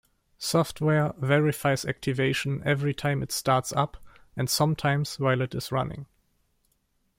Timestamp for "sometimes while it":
4.49-5.53